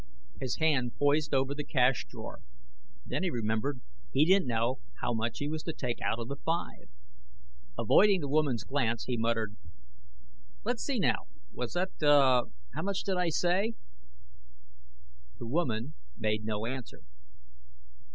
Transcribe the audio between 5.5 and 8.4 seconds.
to take out of the five. Avoiding the